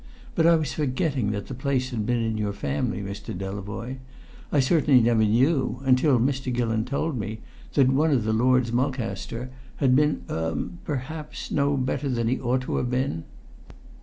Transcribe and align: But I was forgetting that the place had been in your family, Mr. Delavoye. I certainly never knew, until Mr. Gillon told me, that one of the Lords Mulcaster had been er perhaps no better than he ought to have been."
But 0.33 0.47
I 0.47 0.55
was 0.55 0.73
forgetting 0.73 1.29
that 1.29 1.45
the 1.45 1.53
place 1.53 1.91
had 1.91 2.07
been 2.07 2.23
in 2.23 2.35
your 2.35 2.53
family, 2.53 3.03
Mr. 3.03 3.37
Delavoye. 3.37 3.97
I 4.51 4.59
certainly 4.59 4.99
never 4.99 5.23
knew, 5.23 5.79
until 5.85 6.17
Mr. 6.19 6.51
Gillon 6.51 6.85
told 6.85 7.15
me, 7.19 7.41
that 7.75 7.87
one 7.87 8.09
of 8.09 8.23
the 8.23 8.33
Lords 8.33 8.71
Mulcaster 8.71 9.51
had 9.75 9.95
been 9.95 10.23
er 10.27 10.57
perhaps 10.85 11.51
no 11.51 11.77
better 11.77 12.09
than 12.09 12.27
he 12.29 12.39
ought 12.39 12.61
to 12.61 12.77
have 12.77 12.89
been." 12.89 13.25